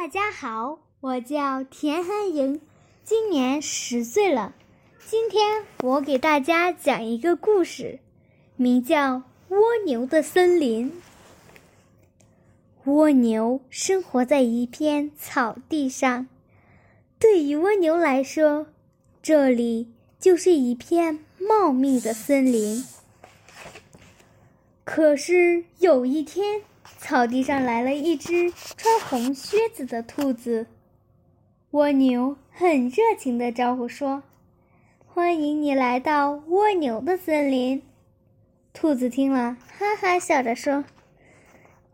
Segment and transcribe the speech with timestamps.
[0.00, 2.62] 大家好，我叫田涵莹，
[3.04, 4.54] 今年十岁了。
[5.06, 7.98] 今天我给大家讲一个故事，
[8.56, 9.16] 名叫
[9.50, 10.90] 《蜗牛的森林》。
[12.90, 16.26] 蜗牛生活在一片草地上，
[17.18, 18.68] 对于蜗牛来说，
[19.22, 22.86] 这里就是一片茂密的森林。
[24.82, 26.62] 可是有一天，
[27.00, 30.66] 草地上来了一只穿红靴子的兔子，
[31.70, 34.22] 蜗牛很热情的招呼说
[35.08, 37.82] ：“欢迎你来到蜗牛的森林。”
[38.74, 40.84] 兔子听了，哈哈笑着说：“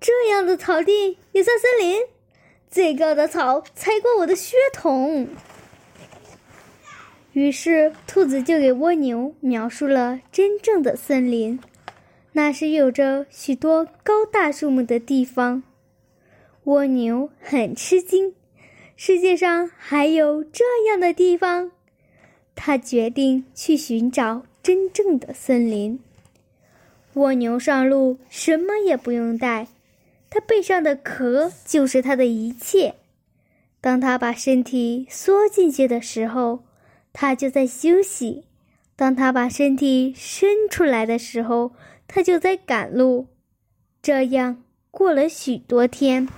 [0.01, 2.03] 这样的草地也算森林？
[2.69, 5.29] 最高的草才过我的靴筒。”
[7.33, 11.61] 于是，兔子就给蜗牛描述了真正的森林。
[12.37, 15.63] 那是有着许多高大树木的地方，
[16.65, 18.35] 蜗牛很吃惊。
[18.95, 21.73] 世界上还有这样的地方，
[22.55, 25.99] 他决定去寻找真正的森林。
[27.15, 29.69] 蜗牛上路什么也不用带，
[30.29, 32.97] 它背上的壳就是它的一切。
[33.81, 36.65] 当它把身体缩进去的时候，
[37.15, 38.45] 它就在休息；
[38.95, 41.73] 当它把身体伸出来的时候，
[42.09, 43.29] 他就在赶路，
[44.01, 46.29] 这样过了许多天。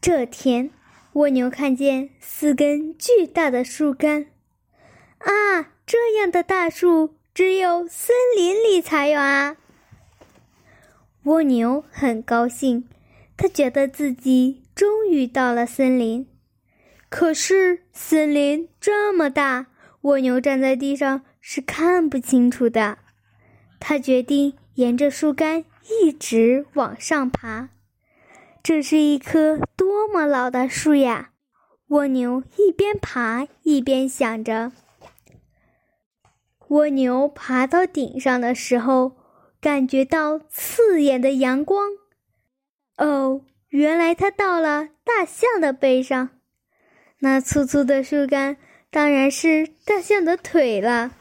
[0.00, 0.70] 这天，
[1.14, 4.26] 蜗牛看见四根巨大的树干，
[5.18, 9.56] 啊，这样的大树只有森林里才有啊！
[11.24, 12.88] 蜗牛很高兴，
[13.36, 16.28] 他觉得自己终于到了森林。
[17.08, 19.66] 可是，森林这么大，
[20.02, 22.98] 蜗牛站在地上是看不清楚的。
[23.88, 27.68] 他决定沿着树干一直往上爬。
[28.60, 31.30] 这是一棵多么老的树呀！
[31.86, 34.72] 蜗牛一边爬一边想着。
[36.66, 39.12] 蜗牛爬到顶上的时候，
[39.60, 41.90] 感觉到刺眼的阳光。
[42.96, 46.30] 哦，原来它到了大象的背上。
[47.20, 48.56] 那粗粗的树干
[48.90, 51.12] 当然是大象的腿了。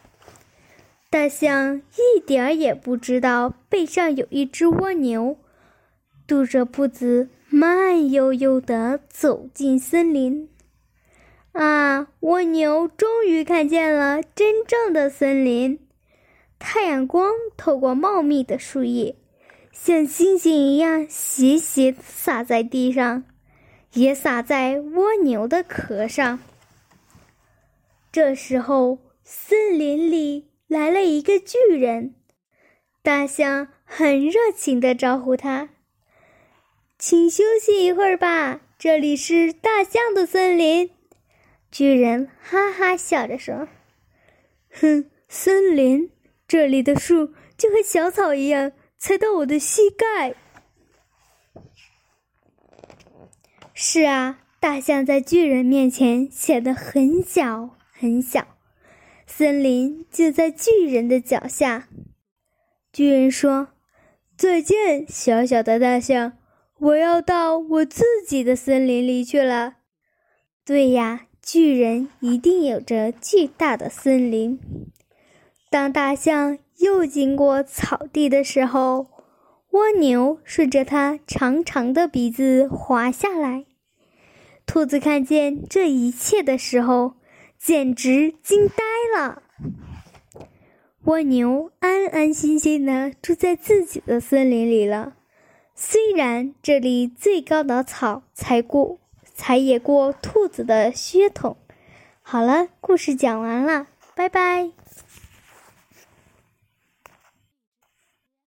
[1.16, 5.38] 大象一点儿也不知道背上有一只蜗牛，
[6.28, 10.50] 踱着步子慢悠悠地走进森林。
[11.54, 15.80] 啊，蜗牛终于看见了真正的森林！
[16.60, 19.16] 太阳光透过茂密的树叶，
[19.72, 23.24] 像星星一样斜斜洒在地上，
[23.94, 26.40] 也洒在蜗牛的壳上。
[28.12, 30.50] 这时候，森林里。
[30.68, 32.14] 来了一个巨人，
[33.02, 35.70] 大象很热情地招呼他
[37.00, 40.90] ：“请休息一会儿吧，这里是大象的森林。”
[41.72, 43.70] 巨人哈哈笑着说
[44.70, 46.12] ：“哼，森林
[46.46, 50.36] 这里的树就和小草一样，才到我的膝盖。”
[53.74, 58.55] 是啊，大象在巨人面前显得很小很小。
[59.28, 61.88] 森林就在巨人的脚下。
[62.94, 63.70] 巨人说
[64.38, 66.38] ：“再见，小小的大象，
[66.80, 69.78] 我要到我自己的森林里去了。”
[70.64, 74.60] 对呀，巨人一定有着巨大的森林。
[75.70, 79.08] 当大象又经过草地的时候，
[79.72, 83.66] 蜗牛顺着它长长的鼻子滑下来。
[84.66, 87.16] 兔子看见这一切的时候。
[87.58, 88.76] 简直惊呆
[91.04, 95.14] 蜗牛安安心心的住在自己的森林里了。
[95.76, 98.98] 虽然这里最高的草才过，
[99.34, 101.58] 才也过兔子的靴筒。
[102.22, 104.72] 好了，故事讲完了，拜拜。